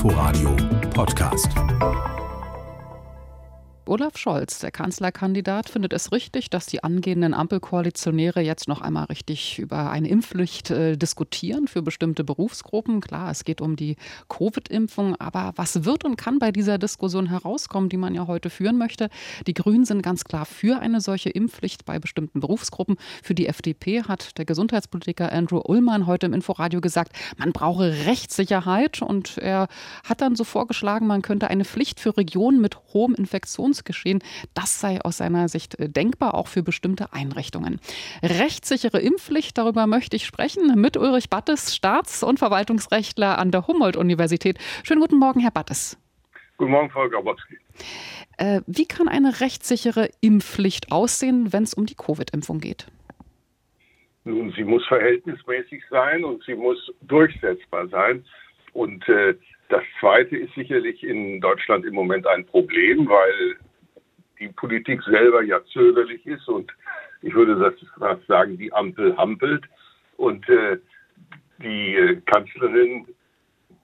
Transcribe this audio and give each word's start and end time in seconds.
Inforadio 0.00 0.56
Podcast. 0.94 1.52
Olaf 3.90 4.16
Scholz, 4.16 4.60
der 4.60 4.70
Kanzlerkandidat, 4.70 5.68
findet 5.68 5.92
es 5.92 6.12
richtig, 6.12 6.48
dass 6.48 6.66
die 6.66 6.84
angehenden 6.84 7.34
Ampelkoalitionäre 7.34 8.40
jetzt 8.40 8.68
noch 8.68 8.82
einmal 8.82 9.06
richtig 9.06 9.58
über 9.58 9.90
eine 9.90 10.06
Impfpflicht 10.06 10.70
äh, 10.70 10.96
diskutieren 10.96 11.66
für 11.66 11.82
bestimmte 11.82 12.22
Berufsgruppen. 12.22 13.00
Klar, 13.00 13.32
es 13.32 13.42
geht 13.42 13.60
um 13.60 13.74
die 13.74 13.96
Covid-Impfung, 14.28 15.16
aber 15.16 15.54
was 15.56 15.84
wird 15.84 16.04
und 16.04 16.14
kann 16.14 16.38
bei 16.38 16.52
dieser 16.52 16.78
Diskussion 16.78 17.26
herauskommen, 17.26 17.88
die 17.88 17.96
man 17.96 18.14
ja 18.14 18.28
heute 18.28 18.48
führen 18.48 18.78
möchte? 18.78 19.08
Die 19.48 19.54
Grünen 19.54 19.84
sind 19.84 20.02
ganz 20.02 20.22
klar 20.22 20.46
für 20.46 20.78
eine 20.78 21.00
solche 21.00 21.30
Impfpflicht 21.30 21.84
bei 21.84 21.98
bestimmten 21.98 22.38
Berufsgruppen. 22.38 22.96
Für 23.24 23.34
die 23.34 23.48
FDP 23.48 24.04
hat 24.04 24.38
der 24.38 24.44
Gesundheitspolitiker 24.44 25.32
Andrew 25.32 25.62
Ullmann 25.66 26.06
heute 26.06 26.26
im 26.26 26.32
Inforadio 26.32 26.80
gesagt, 26.80 27.10
man 27.38 27.50
brauche 27.50 28.06
Rechtssicherheit 28.06 29.02
und 29.02 29.36
er 29.38 29.66
hat 30.04 30.20
dann 30.20 30.36
so 30.36 30.44
vorgeschlagen, 30.44 31.08
man 31.08 31.22
könnte 31.22 31.48
eine 31.48 31.64
Pflicht 31.64 31.98
für 31.98 32.16
Regionen 32.16 32.60
mit 32.60 32.78
hohem 32.94 33.16
Infektions 33.16 33.79
Infektionsgeschehen. 33.80 34.22
Das 34.54 34.80
sei 34.80 35.00
aus 35.02 35.18
seiner 35.18 35.48
Sicht 35.48 35.78
äh, 35.78 35.88
denkbar, 35.88 36.34
auch 36.34 36.48
für 36.48 36.62
bestimmte 36.62 37.12
Einrichtungen. 37.12 37.80
Rechtssichere 38.22 39.00
Impfpflicht, 39.00 39.56
darüber 39.56 39.86
möchte 39.86 40.16
ich 40.16 40.26
sprechen 40.26 40.80
mit 40.80 40.96
Ulrich 40.96 41.30
Battes, 41.30 41.74
Staats- 41.74 42.22
und 42.22 42.38
Verwaltungsrechtler 42.38 43.38
an 43.38 43.50
der 43.50 43.66
Humboldt-Universität. 43.66 44.58
Schönen 44.84 45.00
guten 45.00 45.18
Morgen, 45.18 45.40
Herr 45.40 45.50
Battes. 45.50 45.98
Guten 46.58 46.72
Morgen, 46.72 46.90
Frau 46.90 47.08
Gabowski. 47.08 47.56
Äh, 48.36 48.60
wie 48.66 48.86
kann 48.86 49.08
eine 49.08 49.40
rechtssichere 49.40 50.10
Impfpflicht 50.20 50.92
aussehen, 50.92 51.52
wenn 51.52 51.62
es 51.62 51.74
um 51.74 51.86
die 51.86 51.94
Covid-Impfung 51.94 52.60
geht? 52.60 52.86
Nun, 54.24 54.52
sie 54.52 54.64
muss 54.64 54.86
verhältnismäßig 54.86 55.82
sein 55.88 56.24
und 56.24 56.42
sie 56.44 56.54
muss 56.54 56.92
durchsetzbar 57.00 57.88
sein. 57.88 58.24
Und 58.74 59.08
äh, 59.08 59.34
das 59.70 59.82
Zweite 60.00 60.36
ist 60.36 60.54
sicherlich 60.54 61.02
in 61.02 61.40
Deutschland 61.40 61.86
im 61.86 61.94
Moment 61.94 62.26
ein 62.26 62.44
Problem, 62.44 63.08
weil 63.08 63.56
die 64.40 64.48
Politik 64.48 65.02
selber 65.02 65.42
ja 65.42 65.62
zögerlich 65.72 66.26
ist 66.26 66.48
und 66.48 66.72
ich 67.22 67.34
würde 67.34 67.74
fast 67.98 68.26
sagen, 68.26 68.56
die 68.56 68.72
Ampel 68.72 69.16
hampelt. 69.16 69.64
Und 70.16 70.48
äh, 70.48 70.78
die 71.62 71.94
äh, 71.94 72.20
Kanzlerin, 72.26 73.06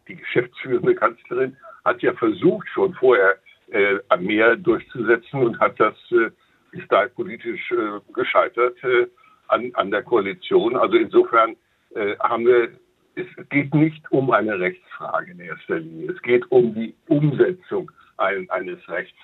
die 0.09 0.17
geschäftsführende 0.17 0.95
Kanzlerin, 0.95 1.57
hat 1.85 2.03
ja 2.03 2.13
versucht, 2.15 2.69
schon 2.71 2.95
vorher 2.95 3.37
äh, 3.71 3.99
mehr 4.19 4.57
durchzusetzen 4.57 5.41
und 5.41 5.59
hat 5.61 5.79
das, 5.79 5.95
äh, 6.11 6.31
ist 6.73 6.91
da 6.91 7.07
politisch 7.09 7.71
äh, 7.73 8.01
gescheitert 8.13 8.83
äh, 8.85 9.07
an, 9.49 9.71
an 9.75 9.91
der 9.91 10.03
Koalition. 10.03 10.77
Also 10.77 10.97
insofern 10.97 11.57
äh, 11.95 12.17
haben 12.19 12.47
wir 12.47 12.71
es 13.17 13.49
geht 13.49 13.75
nicht 13.75 14.13
um 14.13 14.31
eine 14.31 14.61
Rechtsfrage 14.61 15.31
in 15.31 15.41
erster 15.41 15.79
Linie. 15.79 16.13
Es 16.13 16.21
geht 16.21 16.51
um 16.51 16.75
die 16.75 16.95
Umsetzung 17.09 17.91
ein, 18.19 18.49
eines 18.51 18.87
Rechts. 18.89 19.17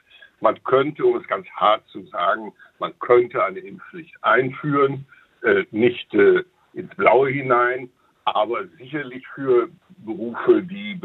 Man 0.42 0.62
könnte, 0.64 1.04
um 1.04 1.16
es 1.16 1.26
ganz 1.28 1.46
hart 1.50 1.86
zu 1.86 2.02
sagen, 2.06 2.52
man 2.80 2.92
könnte 2.98 3.44
eine 3.44 3.60
Impfpflicht 3.60 4.12
einführen, 4.22 5.06
äh, 5.42 5.64
nicht 5.70 6.12
äh, 6.14 6.42
ins 6.72 6.92
Blaue 6.96 7.30
hinein, 7.30 7.88
aber 8.24 8.66
sicherlich 8.76 9.24
für 9.36 9.68
Berufe, 9.98 10.62
die, 10.62 11.00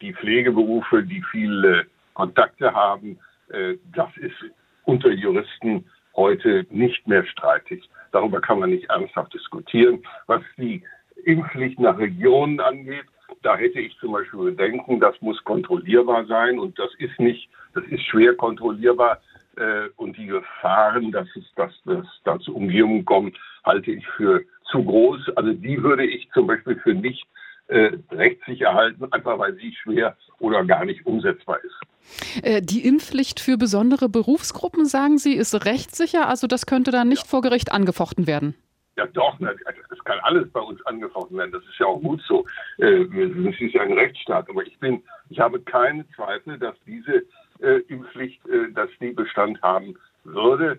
die 0.00 0.14
Pflegeberufe, 0.14 1.02
die 1.02 1.22
viele 1.32 1.86
Kontakte 2.14 2.72
haben, 2.72 3.18
äh, 3.48 3.74
das 3.92 4.16
ist 4.18 4.36
unter 4.84 5.10
Juristen 5.10 5.84
heute 6.14 6.64
nicht 6.70 7.04
mehr 7.08 7.24
streitig. 7.26 7.90
Darüber 8.12 8.40
kann 8.40 8.60
man 8.60 8.70
nicht 8.70 8.88
ernsthaft 8.90 9.34
diskutieren. 9.34 10.04
Was 10.28 10.42
die 10.56 10.84
Impfpflicht 11.24 11.80
nach 11.80 11.98
Regionen 11.98 12.60
angeht, 12.60 13.06
da 13.42 13.56
hätte 13.56 13.80
ich 13.80 13.96
zum 13.98 14.12
Beispiel 14.12 14.40
Bedenken, 14.40 15.00
das 15.00 15.14
muss 15.20 15.42
kontrollierbar 15.44 16.26
sein 16.26 16.58
und 16.58 16.78
das 16.78 16.90
ist 16.98 17.18
nicht, 17.18 17.48
das 17.74 17.84
ist 17.84 18.02
schwer 18.02 18.34
kontrollierbar. 18.34 19.20
Äh, 19.56 19.88
und 19.96 20.16
die 20.16 20.26
Gefahren, 20.26 21.10
dass 21.10 21.28
es 21.34 21.44
dass, 21.56 21.72
dass 21.84 22.06
da 22.24 22.38
zu 22.38 22.54
Umgehungen 22.54 23.04
kommt, 23.04 23.36
halte 23.64 23.90
ich 23.90 24.06
für 24.16 24.42
zu 24.70 24.84
groß. 24.84 25.30
Also 25.36 25.52
die 25.52 25.82
würde 25.82 26.06
ich 26.06 26.28
zum 26.32 26.46
Beispiel 26.46 26.76
für 26.76 26.94
nicht 26.94 27.26
äh, 27.68 27.98
rechtssicher 28.10 28.72
halten, 28.72 29.12
einfach 29.12 29.38
weil 29.38 29.54
sie 29.56 29.74
schwer 29.82 30.16
oder 30.38 30.64
gar 30.64 30.84
nicht 30.84 31.04
umsetzbar 31.06 31.58
ist. 31.64 32.44
Äh, 32.44 32.62
die 32.62 32.86
Impfpflicht 32.86 33.40
für 33.40 33.56
besondere 33.58 34.08
Berufsgruppen, 34.08 34.86
sagen 34.86 35.18
Sie, 35.18 35.34
ist 35.34 35.66
rechtssicher. 35.66 36.28
Also 36.28 36.46
das 36.46 36.66
könnte 36.66 36.90
dann 36.90 37.08
nicht 37.08 37.24
ja. 37.24 37.28
vor 37.28 37.42
Gericht 37.42 37.72
angefochten 37.72 38.26
werden. 38.26 38.54
Ja, 38.98 39.06
doch, 39.06 39.38
es 39.38 40.04
kann 40.04 40.18
alles 40.22 40.50
bei 40.50 40.58
uns 40.58 40.84
angefochten 40.84 41.38
werden. 41.38 41.52
Das 41.52 41.62
ist 41.62 41.78
ja 41.78 41.86
auch 41.86 42.00
gut 42.00 42.20
so. 42.26 42.44
Äh, 42.78 43.08
wir 43.08 43.28
sind 43.28 43.54
schließlich 43.54 43.80
ein 43.80 43.92
Rechtsstaat. 43.92 44.50
Aber 44.50 44.66
ich 44.66 44.76
bin, 44.80 45.04
ich 45.30 45.38
habe 45.38 45.60
keine 45.60 46.04
Zweifel, 46.16 46.58
dass 46.58 46.74
diese 46.84 47.22
äh, 47.60 47.78
Impfpflicht, 47.86 48.44
äh, 48.48 48.72
dass 48.72 48.90
die 49.00 49.12
Bestand 49.12 49.62
haben 49.62 49.94
würde. 50.24 50.78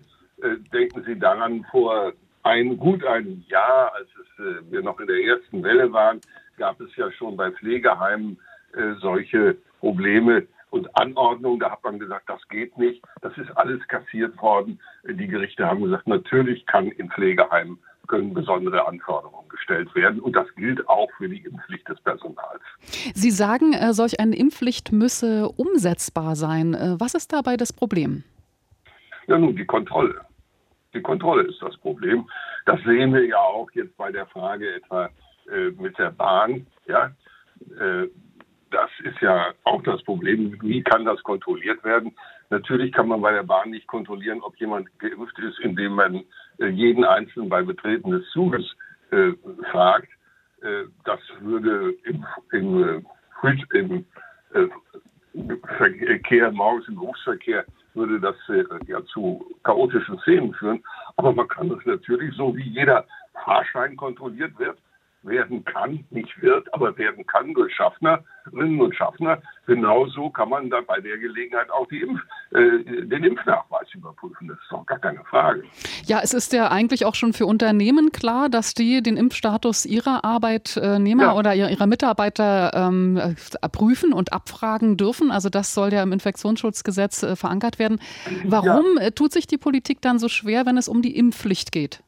denken 0.70 1.02
Sie 1.06 1.18
daran, 1.18 1.64
vor 1.70 2.12
ein, 2.42 2.76
gut 2.76 3.02
einem 3.06 3.42
Jahr, 3.48 3.94
als 3.94 4.08
es, 4.20 4.70
wir 4.70 4.82
noch 4.82 5.00
in 5.00 5.06
der 5.06 5.24
ersten 5.24 5.62
Welle 5.62 5.90
waren, 5.90 6.20
gab 6.58 6.78
es 6.80 6.94
ja 6.96 7.10
schon 7.12 7.36
bei 7.38 7.50
Pflegeheimen 7.50 8.38
solche 9.00 9.56
Probleme 9.80 10.46
und 10.70 10.94
Anordnungen. 10.96 11.58
Da 11.58 11.72
hat 11.72 11.82
man 11.82 11.98
gesagt, 11.98 12.28
das 12.28 12.46
geht 12.48 12.78
nicht. 12.78 13.02
Das 13.22 13.36
ist 13.38 13.50
alles 13.56 13.80
kassiert 13.88 14.40
worden. 14.40 14.78
Die 15.04 15.26
Gerichte 15.26 15.66
haben 15.66 15.82
gesagt, 15.82 16.06
natürlich 16.06 16.64
kann 16.66 16.88
in 16.88 17.10
Pflegeheimen 17.10 17.78
können 18.10 18.34
besondere 18.34 18.86
Anforderungen 18.86 19.48
gestellt 19.48 19.94
werden. 19.94 20.20
Und 20.20 20.34
das 20.34 20.52
gilt 20.56 20.86
auch 20.88 21.08
für 21.16 21.28
die 21.28 21.42
Impfpflicht 21.44 21.88
des 21.88 22.00
Personals. 22.00 22.60
Sie 23.14 23.30
sagen, 23.30 23.72
äh, 23.72 23.92
solch 23.92 24.18
eine 24.18 24.36
Impfpflicht 24.36 24.90
müsse 24.92 25.48
umsetzbar 25.48 26.34
sein. 26.34 26.74
Äh, 26.74 26.96
was 26.98 27.14
ist 27.14 27.32
dabei 27.32 27.56
das 27.56 27.72
Problem? 27.72 28.24
Ja, 29.28 29.38
nun, 29.38 29.54
die 29.54 29.64
Kontrolle. 29.64 30.20
Die 30.92 31.02
Kontrolle 31.02 31.44
ist 31.44 31.62
das 31.62 31.76
Problem. 31.76 32.28
Das 32.66 32.80
sehen 32.82 33.14
wir 33.14 33.24
ja 33.24 33.38
auch 33.38 33.70
jetzt 33.72 33.96
bei 33.96 34.10
der 34.10 34.26
Frage 34.26 34.74
etwa 34.74 35.08
äh, 35.50 35.70
mit 35.78 35.96
der 35.98 36.10
Bahn. 36.10 36.66
Ja, 36.88 37.12
äh, 37.78 38.08
das 38.72 38.90
ist 39.04 39.20
ja 39.20 39.52
auch 39.64 39.82
das 39.84 40.02
Problem. 40.02 40.56
Wie 40.62 40.82
kann 40.82 41.04
das 41.04 41.22
kontrolliert 41.22 41.82
werden? 41.84 42.12
Natürlich 42.50 42.92
kann 42.92 43.06
man 43.06 43.20
bei 43.20 43.32
der 43.32 43.44
Bahn 43.44 43.70
nicht 43.70 43.86
kontrollieren, 43.86 44.40
ob 44.42 44.56
jemand 44.56 44.88
geimpft 44.98 45.38
ist, 45.38 45.60
indem 45.60 45.94
man 45.94 46.24
jeden 46.68 47.04
Einzelnen 47.04 47.48
bei 47.48 47.62
Betreten 47.62 48.10
des 48.10 48.28
Zuges 48.30 48.64
äh, 49.10 49.32
fragt. 49.70 50.08
Äh, 50.62 50.84
das 51.04 51.20
würde 51.40 51.94
im, 52.04 52.24
im, 52.52 53.02
äh, 53.42 53.78
im 53.78 54.04
äh, 54.52 54.66
Verkehr, 55.76 56.50
morgens 56.52 56.88
im 56.88 56.96
Berufsverkehr, 56.96 57.64
würde 57.94 58.20
das 58.20 58.36
äh, 58.48 58.64
ja 58.86 59.04
zu 59.06 59.44
chaotischen 59.62 60.18
Szenen 60.20 60.52
führen. 60.54 60.82
Aber 61.16 61.32
man 61.32 61.48
kann 61.48 61.68
das 61.68 61.84
natürlich 61.84 62.34
so, 62.36 62.56
wie 62.56 62.68
jeder 62.68 63.06
Fahrschein 63.44 63.96
kontrolliert 63.96 64.58
wird, 64.58 64.78
werden 65.22 65.64
kann, 65.64 66.04
nicht 66.10 66.40
wird, 66.40 66.72
aber 66.72 66.96
werden 66.96 67.26
kann 67.26 67.52
durch 67.52 67.74
Schaffnerinnen 67.74 68.80
und 68.80 68.94
Schaffner. 68.94 69.38
Genauso 69.66 70.30
kann 70.30 70.48
man 70.48 70.70
dann 70.70 70.86
bei 70.86 71.00
der 71.00 71.18
Gelegenheit 71.18 71.70
auch 71.70 71.90
Impf, 71.90 72.20
äh, 72.52 73.06
den 73.06 73.24
Impfnachweis 73.24 73.92
überprüfen. 73.94 74.48
Das 74.48 74.58
ist 74.58 74.70
doch 74.70 74.84
gar 74.86 74.98
keine 74.98 75.22
Frage. 75.24 75.64
Ja, 76.06 76.20
es 76.22 76.32
ist 76.32 76.52
ja 76.52 76.70
eigentlich 76.70 77.04
auch 77.04 77.14
schon 77.14 77.32
für 77.32 77.46
Unternehmen 77.46 78.12
klar, 78.12 78.48
dass 78.48 78.74
die 78.74 79.02
den 79.02 79.16
Impfstatus 79.16 79.84
ihrer 79.84 80.24
Arbeitnehmer 80.24 81.22
ja. 81.24 81.34
oder 81.34 81.54
ihrer 81.54 81.86
Mitarbeiter 81.86 82.72
ähm, 82.74 83.36
prüfen 83.72 84.12
und 84.12 84.32
abfragen 84.32 84.96
dürfen. 84.96 85.30
Also 85.30 85.50
das 85.50 85.74
soll 85.74 85.92
ja 85.92 86.02
im 86.02 86.12
Infektionsschutzgesetz 86.12 87.22
äh, 87.22 87.36
verankert 87.36 87.78
werden. 87.78 88.00
Warum 88.44 88.96
ja. 88.96 89.06
Äh, 89.06 89.12
tut 89.12 89.32
sich 89.32 89.46
die 89.46 89.58
Politik 89.58 90.00
dann 90.00 90.18
so 90.18 90.28
schwer, 90.28 90.64
wenn 90.66 90.78
es 90.78 90.88
um 90.88 91.02
die 91.02 91.16
Impfpflicht 91.16 91.72
geht? 91.72 92.02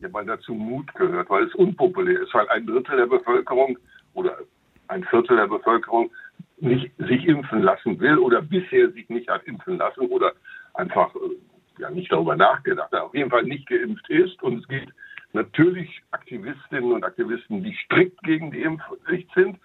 Ja, 0.00 0.12
weil 0.12 0.26
dazu 0.26 0.54
Mut 0.54 0.92
gehört, 0.94 1.28
weil 1.30 1.44
es 1.44 1.54
unpopulär 1.54 2.20
ist, 2.20 2.34
weil 2.34 2.48
ein 2.48 2.66
Drittel 2.66 2.96
der 2.96 3.06
Bevölkerung 3.06 3.78
oder 4.14 4.38
ein 4.88 5.04
Viertel 5.04 5.36
der 5.36 5.48
Bevölkerung 5.48 6.10
nicht 6.58 6.92
sich 6.98 7.26
impfen 7.26 7.62
lassen 7.62 7.98
will 8.00 8.18
oder 8.18 8.42
bisher 8.42 8.90
sich 8.90 9.08
nicht 9.08 9.28
hat 9.28 9.44
impfen 9.44 9.78
lassen 9.78 10.06
oder 10.06 10.32
einfach 10.74 11.14
äh, 11.14 11.80
ja 11.80 11.90
nicht 11.90 12.10
darüber 12.10 12.36
nachgedacht 12.36 12.92
hat, 12.92 13.00
auf 13.00 13.14
jeden 13.14 13.30
Fall 13.30 13.44
nicht 13.44 13.68
geimpft 13.68 14.08
ist. 14.08 14.42
Und 14.42 14.60
es 14.60 14.68
gibt 14.68 14.92
natürlich 15.32 16.02
Aktivistinnen 16.10 16.92
und 16.92 17.04
Aktivisten, 17.04 17.62
die 17.62 17.74
strikt 17.84 18.22
gegen 18.22 18.50
die 18.50 18.62
Impfpflicht 18.62 19.32
sind. 19.34 19.58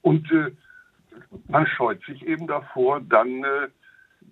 Und 0.00 0.30
äh, 0.32 0.52
man 1.48 1.66
scheut 1.66 2.02
sich 2.04 2.26
eben 2.26 2.46
davor, 2.46 3.00
dann 3.00 3.44
äh, 3.44 3.68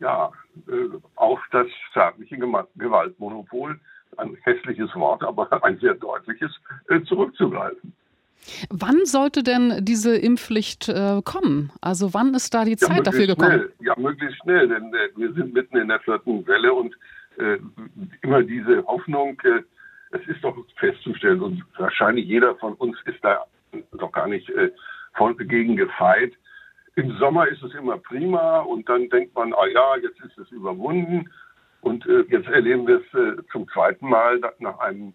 ja, 0.01 0.33
äh, 0.69 0.99
auf 1.17 1.41
das 1.51 1.67
staatliche 1.91 2.39
Gewaltmonopol 2.39 3.79
ein 4.21 4.37
hässliches 4.43 4.95
Wort, 4.95 5.23
aber 5.23 5.49
ein 5.65 5.79
sehr 5.79 5.95
deutliches, 5.95 6.53
äh, 6.89 7.01
zurückzugreifen. 7.03 7.93
Wann 8.71 9.05
sollte 9.05 9.43
denn 9.43 9.85
diese 9.85 10.17
Impfpflicht 10.17 10.89
äh, 10.89 11.21
kommen? 11.23 11.71
Also 11.81 12.15
wann 12.15 12.33
ist 12.35 12.55
da 12.55 12.65
die 12.65 12.77
Zeit 12.77 12.99
ja, 12.99 13.03
dafür 13.03 13.27
gekommen? 13.27 13.51
Schnell. 13.51 13.73
Ja, 13.81 13.95
möglichst 13.99 14.39
schnell, 14.43 14.69
denn 14.69 14.95
äh, 14.95 15.09
wir 15.17 15.33
sind 15.35 15.53
mitten 15.53 15.77
in 15.77 15.89
der 15.89 16.01
vierten 16.01 16.47
Welle 16.47 16.73
und 16.73 16.95
äh, 17.39 17.59
immer 18.23 18.43
diese 18.43 18.85
Hoffnung, 18.87 19.39
äh, 19.45 19.63
es 20.13 20.27
ist 20.27 20.43
doch 20.43 20.57
festzustellen 20.77 21.41
und 21.41 21.65
wahrscheinlich 21.77 22.27
jeder 22.27 22.57
von 22.57 22.75
uns 22.75 22.97
ist 23.05 23.23
da 23.23 23.45
doch 23.93 24.11
gar 24.11 24.27
nicht 24.27 24.49
äh, 24.51 24.73
voll 25.15 25.35
gegen 25.37 25.77
gefeit, 25.77 26.33
Im 26.97 27.17
Sommer 27.19 27.47
ist 27.47 27.63
es 27.63 27.73
immer 27.75 27.99
prima 27.99 28.61
und 28.61 28.89
dann 28.89 29.09
denkt 29.11 29.35
man, 29.35 29.53
ah 29.55 29.67
ja, 29.67 29.97
jetzt 30.03 30.21
ist 30.21 30.37
es 30.39 30.51
überwunden. 30.51 31.31
Und 31.81 32.06
äh, 32.06 32.25
jetzt 32.29 32.49
erleben 32.49 32.87
wir 32.87 33.00
es 33.00 33.15
äh, 33.15 33.43
zum 33.53 33.69
zweiten 33.69 34.09
Mal 34.09 34.41
nach 34.59 34.79
einem 34.79 35.15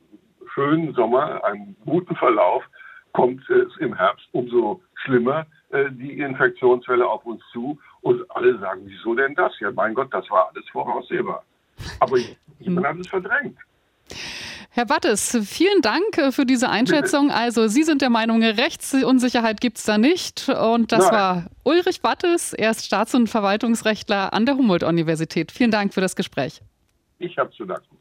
schönen 0.54 0.94
Sommer, 0.94 1.44
einem 1.44 1.76
guten 1.86 2.16
Verlauf, 2.16 2.64
kommt 3.14 3.48
es 3.50 3.76
im 3.78 3.96
Herbst 3.96 4.28
umso 4.32 4.82
schlimmer, 4.96 5.46
äh, 5.70 5.86
die 5.92 6.20
Infektionswelle 6.20 7.08
auf 7.08 7.26
uns 7.26 7.42
zu. 7.52 7.78
Und 8.02 8.24
alle 8.32 8.58
sagen, 8.60 8.82
wieso 8.86 9.16
denn 9.16 9.36
das? 9.36 9.58
Ja, 9.60 9.72
mein 9.72 9.94
Gott, 9.94 10.14
das 10.14 10.30
war 10.30 10.50
alles 10.50 10.68
voraussehbar. 10.70 11.44
Aber 12.00 12.18
jemand 12.60 12.88
hat 12.88 12.98
es 12.98 13.08
verdrängt. 13.08 13.58
Herr 14.76 14.86
Battes, 14.86 15.38
vielen 15.46 15.82
Dank 15.82 16.18
äh, 16.18 16.34
für 16.34 16.46
diese 16.46 16.68
Einschätzung. 16.68 17.32
Also 17.32 17.70
Sie 17.70 17.84
sind 17.84 18.02
der 18.02 18.10
Meinung, 18.10 18.44
Rechtsunsicherheit 18.44 19.62
gibt 19.62 19.78
es 19.78 19.86
da 19.86 19.98
nicht. 19.98 20.50
Und 20.50 20.92
das 20.92 21.06
Nein. 21.06 21.12
war 21.14 21.46
Ulrich 21.64 22.02
Battes, 22.02 22.52
er 22.52 22.72
ist 22.72 22.84
Staats- 22.86 23.16
und 23.16 23.28
Verwaltungsrechtler 23.28 24.34
an 24.34 24.46
der 24.46 24.58
Humboldt-Universität. 24.58 25.54
Vielen 25.54 25.72
Dank 25.72 25.94
für 25.94 26.02
das 26.02 26.18
Gespräch. 26.18 26.62
Ich 27.20 27.38
habe 27.38 27.52
zu 27.52 27.64
danken. 27.64 27.96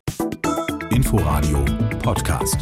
Inforadio 0.91 1.65
Podcast. 2.03 2.59